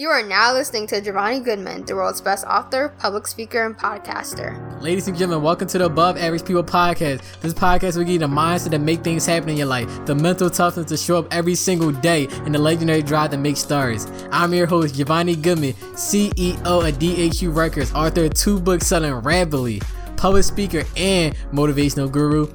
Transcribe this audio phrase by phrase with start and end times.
[0.00, 4.80] You are now listening to Giovanni Goodman, the world's best author, public speaker, and podcaster.
[4.80, 7.20] Ladies and gentlemen, welcome to the Above Average People podcast.
[7.42, 10.14] This podcast will give you the mindset to make things happen in your life, the
[10.14, 14.06] mental toughness to show up every single day, and the legendary drive to make stars.
[14.32, 19.82] I'm your host, Giovanni Goodman, CEO of DHU Records, author of two books selling rapidly,
[20.16, 22.50] public speaker, and motivational guru.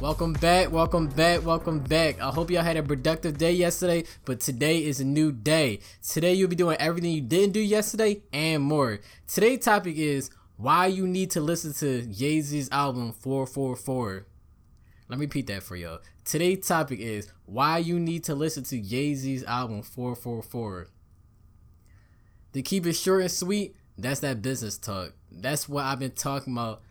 [0.00, 2.20] Welcome back, welcome back, welcome back.
[2.20, 5.78] I hope y'all had a productive day yesterday, but today is a new day.
[6.02, 8.98] Today you'll be doing everything you didn't do yesterday and more.
[9.28, 14.26] Today's topic is why you need to listen to Z's album 444.
[15.08, 16.00] Let me repeat that for y'all.
[16.24, 20.88] Today's topic is why you need to listen to Z's album 444.
[22.52, 25.12] To keep it short and sweet, that's that business talk.
[25.30, 26.82] That's what I've been talking about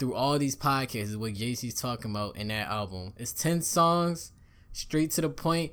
[0.00, 3.12] through all these podcasts is what Jay Z's talking about in that album.
[3.18, 4.32] It's ten songs,
[4.72, 5.72] straight to the point.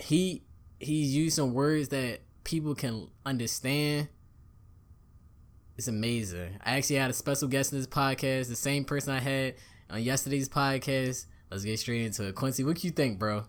[0.00, 0.42] He
[0.80, 4.08] he's using words that people can understand.
[5.76, 6.58] It's amazing.
[6.64, 9.54] I actually had a special guest in this podcast, the same person I had
[9.88, 11.26] on yesterday's podcast.
[11.50, 12.34] Let's get straight into it.
[12.34, 13.36] Quincy, what you think, bro?
[13.36, 13.44] Man,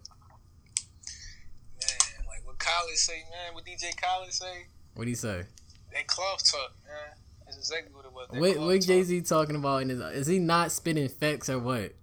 [2.28, 4.68] like what Khaled say, man, what DJ Khaled say?
[4.94, 5.44] What do you say?
[5.92, 7.25] That cloth talk, man.
[7.56, 8.28] That's exactly what it was.
[8.30, 9.82] What what Jay Z talking about?
[9.82, 11.96] In his, is he not spitting facts or what?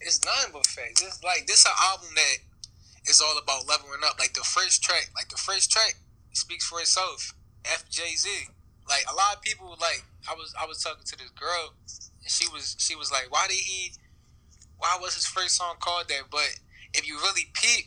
[0.00, 1.02] It's nothing but facts.
[1.02, 2.36] It's like this an album that
[3.06, 4.18] is all about leveling up.
[4.18, 5.96] Like the first track, like the first track
[6.32, 7.34] speaks for itself.
[7.64, 8.28] F Jay Z.
[8.88, 12.30] Like a lot of people like I was I was talking to this girl and
[12.30, 13.92] she was she was like, Why did he
[14.78, 16.30] why was his first song called that?
[16.30, 16.60] But
[16.92, 17.86] if you really peep,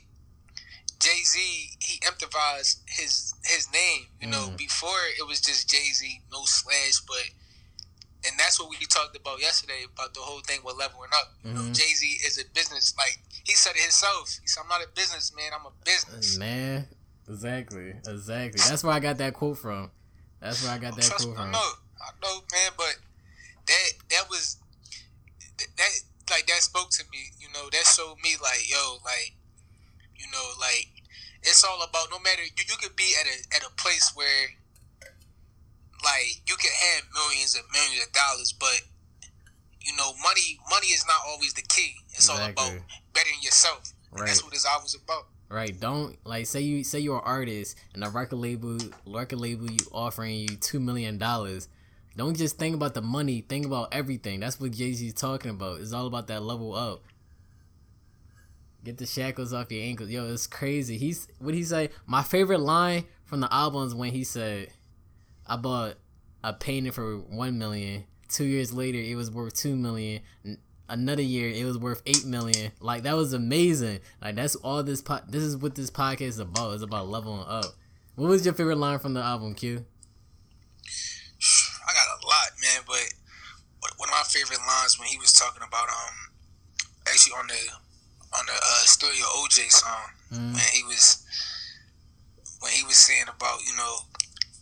[0.99, 1.39] Jay Z
[1.79, 4.07] he emphasized his his name.
[4.21, 4.57] You know, mm.
[4.57, 7.29] before it was just Jay Z, no slash, but
[8.25, 11.33] and that's what we talked about yesterday about the whole thing with leveling up.
[11.43, 11.67] You mm-hmm.
[11.67, 12.93] know, Jay Z is a business.
[12.97, 14.37] Like he said it himself.
[14.41, 15.51] He said, "I'm not a businessman.
[15.53, 16.87] I'm a business." Man,
[17.29, 18.61] exactly, exactly.
[18.67, 19.91] That's where I got that quote from.
[20.41, 21.47] That's where I got that quote from.
[21.47, 21.69] I know,
[22.01, 22.71] I know, man.
[22.75, 22.97] But
[23.67, 24.57] that that was
[25.57, 25.91] that
[26.29, 27.19] like that spoke to me.
[27.39, 29.33] You know, that showed me like, yo, like
[30.37, 30.87] know, like
[31.41, 34.53] it's all about no matter you, you could be at a at a place where
[36.03, 38.81] like you can have millions and millions of dollars, but
[39.81, 41.95] you know, money money is not always the key.
[42.13, 42.53] It's exactly.
[42.57, 42.81] all about
[43.13, 43.93] bettering yourself.
[44.11, 44.27] Right.
[44.27, 45.27] That's what this album's about.
[45.49, 45.77] Right.
[45.79, 49.85] Don't like say you say you're an artist and a record label record label you
[49.91, 51.67] offering you two million dollars.
[52.15, 53.45] Don't just think about the money.
[53.47, 54.39] Think about everything.
[54.39, 55.81] That's what Jay Z's talking about.
[55.81, 57.03] It's all about that level up.
[58.87, 60.09] Get the shackles off your ankles.
[60.09, 60.97] Yo, it's crazy.
[60.97, 61.89] He's what he say?
[62.05, 64.69] My favorite line from the album is when he said,
[65.45, 65.95] "I bought
[66.41, 68.05] a painting for one million.
[68.29, 70.21] Two years later, it was worth two million.
[70.87, 72.71] Another year, it was worth eight million.
[72.79, 73.99] Like that was amazing.
[74.21, 75.01] Like that's all this.
[75.01, 76.75] Po- this is what this podcast is about.
[76.75, 77.65] It's about leveling up.
[78.15, 79.85] What was your favorite line from the album, Q?
[80.85, 82.83] I got a lot, man.
[82.87, 83.03] But
[83.97, 86.31] one of my favorite lines when he was talking about um,
[87.05, 87.86] actually on the
[88.33, 90.53] on the uh, Stereo OJ song mm.
[90.53, 91.23] when he was
[92.59, 93.95] when he was saying about you know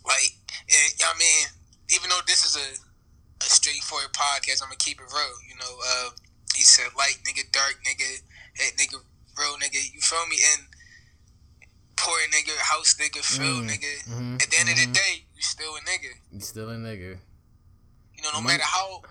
[0.04, 0.30] like
[0.70, 1.46] and, I mean
[1.90, 2.68] even though this is a
[3.44, 6.10] a straightforward podcast I'm gonna keep it real you know uh,
[6.54, 8.22] he said light nigga dark nigga
[8.56, 9.02] head nigga
[9.38, 10.66] real nigga you feel me and
[11.96, 13.68] poor nigga house nigga Phil mm.
[13.68, 14.34] nigga mm-hmm.
[14.40, 14.70] at the end mm-hmm.
[14.70, 14.92] of the mm-hmm.
[14.92, 17.18] day you still a nigga you still a nigga
[18.14, 19.02] you know no matter how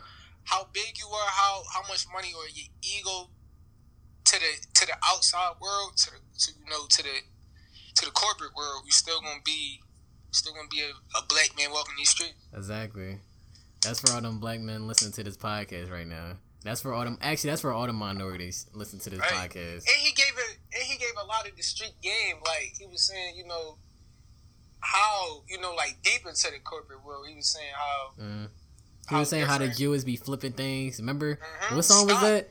[0.44, 3.30] how big you are how how much money or your ego
[4.36, 7.16] to the to the outside world, to the to you know to the
[7.96, 9.82] to the corporate world, we still gonna be
[10.32, 12.36] still gonna be a, a black man walking these streets.
[12.56, 13.20] Exactly.
[13.84, 16.38] That's for all them black men listening to this podcast right now.
[16.64, 17.18] That's for all them.
[17.22, 19.52] Actually, that's for all the minorities listen to this right.
[19.52, 19.86] podcast.
[19.86, 20.58] And he gave it.
[20.74, 22.38] And he gave a lot of the street game.
[22.44, 23.78] Like he was saying, you know,
[24.80, 27.28] how you know, like deep into the corporate world.
[27.30, 28.24] He was saying how.
[28.24, 28.48] Mm.
[29.08, 29.62] He was saying different.
[29.62, 30.98] how the Jews be flipping things.
[30.98, 31.76] Remember mm-hmm.
[31.76, 32.22] what song Stop.
[32.22, 32.50] was that?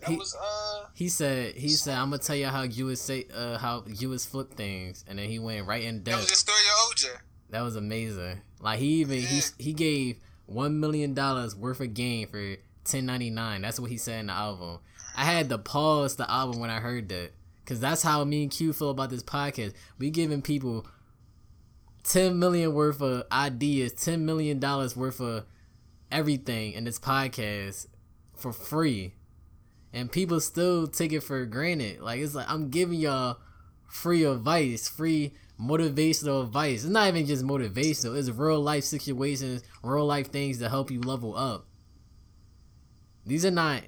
[0.00, 0.77] That he, was uh.
[0.98, 4.08] He said he said I'm gonna tell you how you would say uh how you
[4.08, 6.06] would flip things, and then he went right in depth.
[6.06, 7.20] That was the story of OJ.
[7.50, 8.40] That was amazing.
[8.60, 9.26] Like he even yeah.
[9.28, 13.62] he he gave one million dollars worth of game for ten ninety nine.
[13.62, 14.80] That's what he said in the album.
[15.16, 17.30] I had to pause the album when I heard that,
[17.64, 19.74] cause that's how me and Q feel about this podcast.
[20.00, 20.84] We giving people
[22.02, 25.44] ten million worth of ideas, ten million dollars worth of
[26.10, 27.86] everything in this podcast
[28.34, 29.14] for free
[29.92, 32.00] and people still take it for granted.
[32.00, 33.38] Like it's like I'm giving y'all
[33.86, 36.84] free advice, free motivational advice.
[36.84, 38.16] It's not even just motivational.
[38.16, 41.66] It's real life situations, real life things to help you level up.
[43.26, 43.82] These are not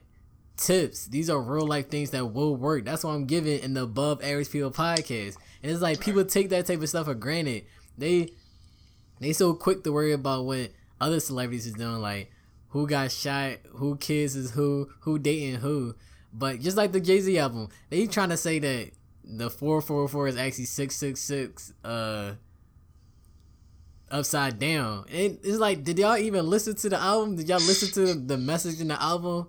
[0.56, 1.06] tips.
[1.06, 2.84] These are real life things that will work.
[2.84, 5.36] That's why I'm giving in the above average people podcast.
[5.62, 7.64] And it's like people take that type of stuff for granted.
[7.96, 8.30] They
[9.20, 10.70] they so quick to worry about what
[11.00, 12.30] other celebrities is doing, like
[12.70, 15.94] who got shot, who kids is who, who dating who.
[16.32, 18.90] But just like the Jay Z album, they trying to say that
[19.24, 22.34] the four four four is actually six six six uh
[24.10, 25.04] upside down.
[25.10, 27.36] And it's like, did y'all even listen to the album?
[27.36, 29.48] Did y'all listen to the message in the album?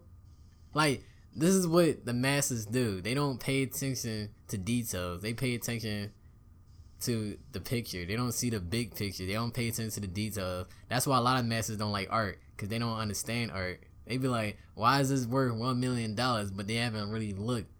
[0.73, 1.03] Like,
[1.35, 3.01] this is what the masses do.
[3.01, 5.21] They don't pay attention to details.
[5.21, 6.11] They pay attention
[7.01, 8.05] to the picture.
[8.05, 9.25] They don't see the big picture.
[9.25, 10.67] They don't pay attention to the details.
[10.89, 13.83] That's why a lot of masses don't like art because they don't understand art.
[14.05, 17.71] They be like, "Why is this worth one million dollars?" But they haven't really looked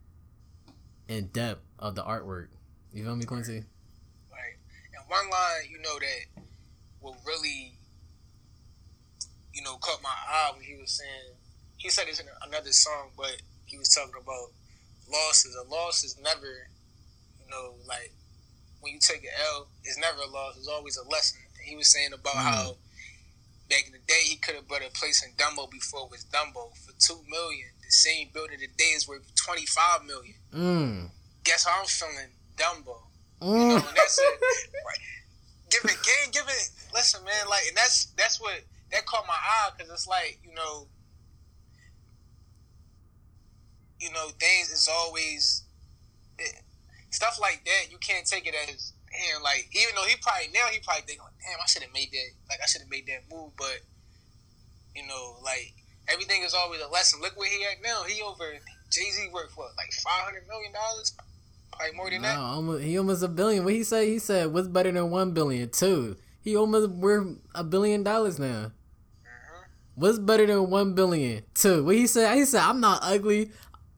[1.08, 2.48] in depth of the artwork.
[2.94, 3.64] You feel me, Quincy?
[4.32, 4.56] Right.
[4.96, 6.44] And one line, you know, that
[7.02, 7.74] will really,
[9.54, 11.36] you know, caught my eye when he was saying.
[11.78, 14.52] He said it's in another song, but he was talking about
[15.12, 15.56] losses.
[15.56, 16.68] A loss is never,
[17.44, 18.14] you know, like
[18.82, 20.58] when you take an L, it's never a loss.
[20.58, 21.40] It's always a lesson.
[21.58, 22.42] And he was saying about mm.
[22.42, 22.76] how
[23.70, 26.26] back in the day he could have bought a place in Dumbo before it was
[26.26, 27.70] Dumbo for two million.
[27.86, 30.36] The same building today is worth twenty five million.
[30.54, 31.10] Mm.
[31.44, 32.32] Guess how I'm feeling?
[32.58, 32.98] Dumbo.
[33.42, 33.54] Mm.
[33.54, 34.40] You know, and that's it.
[34.86, 35.00] right.
[35.70, 36.70] Give it, game, give it.
[36.94, 38.62] Listen, man, like, and that's that's what
[38.92, 40.88] that caught my eye because it's like you know,
[44.00, 45.64] you know, things is always.
[46.38, 46.62] It,
[47.12, 49.44] stuff like that, you can't take it as damn.
[49.44, 52.10] Like even though he probably now he probably thinking like, damn, I should have made
[52.12, 52.30] that.
[52.50, 53.80] Like I should have made that move, but
[54.96, 55.76] you know, like
[56.08, 57.22] everything is always a lesson.
[57.22, 58.04] Look where he at now.
[58.04, 58.52] He over
[58.90, 61.14] Jay Z worth what like five hundred million dollars.
[61.72, 62.38] Probably more than no, that.
[62.38, 63.64] Almost, he almost a billion.
[63.64, 64.08] What he said?
[64.08, 65.70] He said, "What's better than one billion?
[65.70, 66.18] Two.
[66.42, 68.72] He almost worth a billion dollars now.
[69.24, 69.62] Mm-hmm.
[69.96, 71.44] What's better than one billion?
[71.54, 71.84] Two.
[71.84, 72.36] What he said?
[72.36, 73.52] He said, "I'm not ugly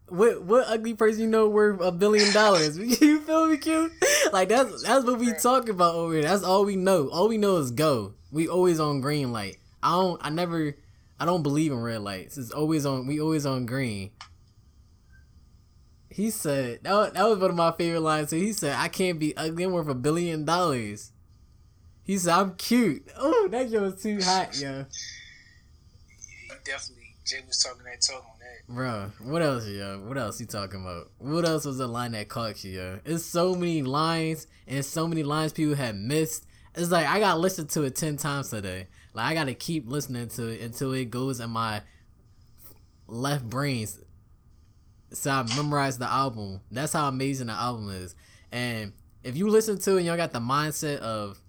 [0.10, 2.78] what what ugly person you know worth a billion dollars?
[3.02, 3.92] you feel me, Q?
[4.32, 6.24] Like that's that's what we talk about over here.
[6.24, 7.10] That's all we know.
[7.10, 8.14] All we know is go.
[8.32, 9.58] We always on green light.
[9.82, 10.20] I don't.
[10.24, 10.76] I never.
[11.20, 12.38] I don't believe in red lights.
[12.38, 13.08] It's always on.
[13.08, 14.12] We always on green.
[16.10, 18.30] He said that, that was one of my favorite lines.
[18.30, 19.64] So he said, "I can't be ugly.
[19.64, 21.12] I'm worth a billion dollars."
[22.04, 24.86] He said, "I'm cute." Oh, that joke was too hot, yo.
[26.10, 28.74] He definitely Jay was talking that talk on that.
[28.74, 30.00] Bro, what else, yo?
[30.06, 31.12] What else he talking about?
[31.20, 33.00] What else was the line that caught you, yo?
[33.06, 36.46] It's so many lines and so many lines people have missed.
[36.76, 38.88] It's like I gotta listen to it ten times today.
[39.14, 41.82] Like I gotta keep listening to it until it goes in my
[43.08, 44.00] left brains.
[45.14, 46.62] So I memorize the album.
[46.72, 48.16] That's how amazing the album is.
[48.52, 48.94] And
[49.24, 51.40] if you listen to it and you got the mindset of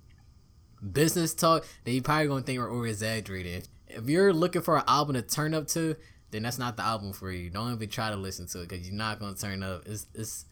[0.92, 3.62] business talk, then you probably gonna think we're over exaggerating.
[3.94, 5.96] If you're looking for an album to turn up to,
[6.30, 7.50] then that's not the album for you.
[7.50, 9.82] Don't even try to listen to it because you're not gonna turn up.
[9.86, 10.46] It's it's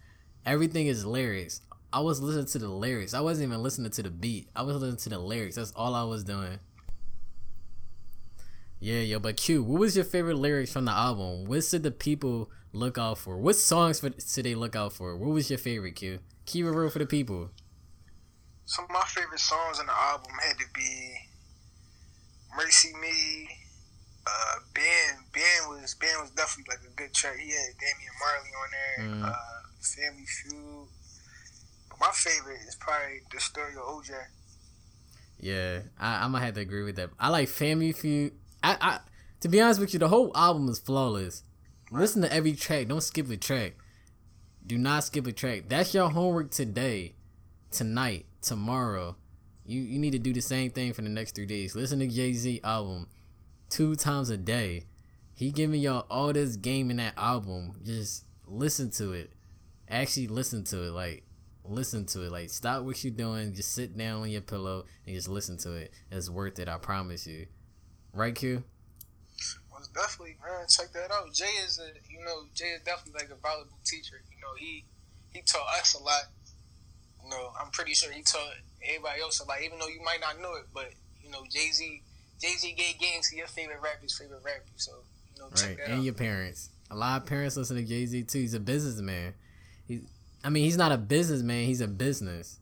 [0.46, 1.60] everything is lyrics.
[1.92, 3.14] I was listening to the lyrics.
[3.14, 4.48] I wasn't even listening to the beat.
[4.56, 5.56] I was listening to the lyrics.
[5.56, 6.58] That's all I was doing.
[8.80, 11.44] Yeah, yo, but Q, what was your favorite lyrics from the album?
[11.44, 13.36] What should the people look out for?
[13.36, 15.16] What songs for, should they look out for?
[15.16, 16.18] What was your favorite, Q?
[16.46, 17.50] Keep it real for the people.
[18.64, 21.14] Some of my favorite songs on the album had to be
[22.56, 23.48] Mercy Me,
[24.26, 27.36] uh, Ben Ben was Ben was definitely like a good track.
[27.38, 29.28] He had Damian Marley on there, mm.
[29.28, 29.34] uh,
[29.80, 30.88] Family Feud.
[31.88, 34.10] But my favorite is probably the story of OJ.
[35.40, 37.10] Yeah, I, I might have to agree with that.
[37.18, 38.32] I like Family Feud.
[38.62, 38.98] I, I
[39.40, 41.42] to be honest with you, the whole album is flawless.
[41.90, 42.00] Right.
[42.00, 42.88] Listen to every track.
[42.88, 43.74] Don't skip a track.
[44.64, 45.64] Do not skip a track.
[45.68, 47.14] That's your homework today,
[47.70, 49.16] tonight, tomorrow.
[49.72, 51.74] You you need to do the same thing for the next three days.
[51.74, 53.06] Listen to Jay Z album
[53.70, 54.84] two times a day.
[55.34, 57.80] He giving y'all all this game in that album.
[57.82, 59.32] Just listen to it.
[59.88, 60.90] Actually listen to it.
[60.90, 61.24] Like
[61.64, 62.30] listen to it.
[62.30, 63.54] Like stop what you're doing.
[63.54, 65.92] Just sit down on your pillow and just listen to it.
[66.10, 66.68] It's worth it.
[66.68, 67.46] I promise you.
[68.12, 68.62] Right, Q?
[69.70, 70.66] Well, definitely, man.
[70.68, 71.32] Check that out.
[71.32, 74.20] Jay is a, you know, Jay is definitely like a valuable teacher.
[74.30, 74.84] You know, he
[75.32, 76.24] he taught us a lot.
[77.24, 78.54] You know, I'm pretty sure he taught
[78.86, 80.66] everybody else about, even though you might not know it.
[80.74, 82.02] But you know, Jay Z
[82.40, 84.64] Jay Z gave games to your favorite rappers, favorite rapper.
[84.76, 84.92] So
[85.34, 85.88] you know, check right.
[85.88, 86.04] and out.
[86.04, 86.70] your parents.
[86.90, 88.40] A lot of parents listen to Jay Z too.
[88.40, 89.34] He's a businessman.
[89.86, 90.00] He's,
[90.44, 91.66] I mean, he's not a businessman.
[91.66, 92.58] He's a business.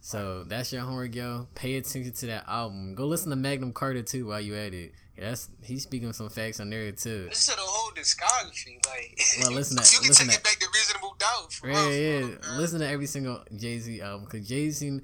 [0.00, 1.46] So that's your homework, yo.
[1.54, 2.94] Pay attention to that album.
[2.94, 4.92] Go listen to Magnum Carter too while you at it.
[5.20, 7.26] Yeah, that's he's speaking some facts on there too.
[7.28, 9.20] Listen to the whole discography, like.
[9.40, 11.60] Well, listen to you can listen take to, it back to reasonable doubt.
[11.92, 12.56] yeah, yeah.
[12.56, 15.00] Listen to every single Jay Z album because Jay Z,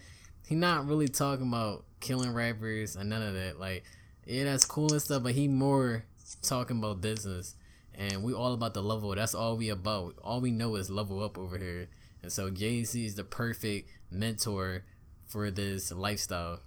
[0.46, 3.60] he not really talking about killing rappers and none of that.
[3.60, 3.84] Like,
[4.26, 6.04] yeah, that's cool and stuff, but he more
[6.42, 7.54] talking about business.
[7.94, 9.14] and we all about the level.
[9.14, 10.14] That's all we about.
[10.22, 11.88] All we know is level up over here.
[12.22, 14.84] And so Jay Z is the perfect mentor
[15.26, 16.60] for this lifestyle.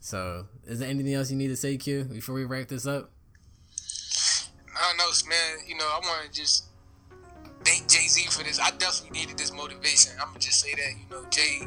[0.00, 3.10] So, is there anything else you need to say, Q, before we wrap this up?
[4.78, 5.66] I don't know, man.
[5.66, 6.66] You know, I want to just
[7.64, 8.60] thank Jay Z for this.
[8.60, 10.12] I definitely needed this motivation.
[10.20, 10.92] I'm gonna just say that.
[10.96, 11.66] You know, Jay,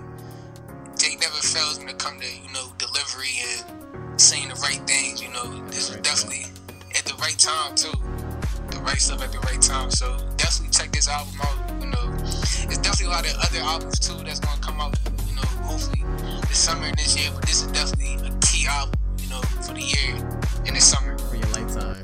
[0.98, 5.22] Jay never fails when it come to you know delivery and saying the right things.
[5.22, 6.46] You know, this was definitely
[6.96, 7.92] at the right time too.
[8.72, 9.92] The right stuff at the right time.
[9.92, 11.82] So definitely check this album out.
[11.82, 12.16] You know,
[12.66, 14.98] there's definitely a lot of other albums too that's gonna come out.
[15.72, 16.04] Hopefully
[16.50, 17.32] this summer and this year.
[17.34, 19.00] But this is definitely a key album.
[19.20, 20.16] You know, for the year
[20.66, 21.18] and the summer.
[21.18, 22.04] For your lifetime.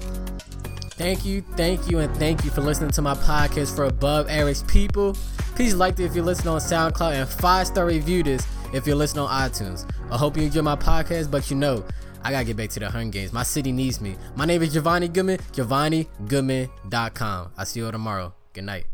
[0.92, 4.66] Thank you, thank you, and thank you for listening to my podcast for above average
[4.68, 5.14] people.
[5.56, 8.96] Please like it if you're listening on SoundCloud and five star review this if you're
[8.96, 9.86] listening on iTunes.
[10.10, 11.84] I hope you enjoy my podcast, but you know,
[12.24, 13.34] I gotta get back to the Hunger Games.
[13.34, 14.16] My city needs me.
[14.36, 17.52] My name is Giovanni Goodman, GiovanniGoodman.com.
[17.58, 18.34] I'll see you all tomorrow.
[18.54, 18.86] Good night.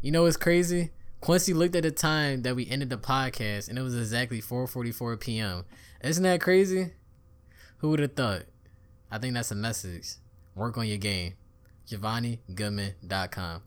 [0.00, 0.90] You know what's crazy?
[1.24, 5.18] Quincy looked at the time that we ended the podcast and it was exactly 4:44
[5.18, 5.64] p.m.
[6.02, 6.92] Isn't that crazy?
[7.78, 8.42] Who would have thought?
[9.10, 10.16] I think that's a message.
[10.54, 11.32] Work on your game.
[11.88, 13.62] GiovanniGoodman.com.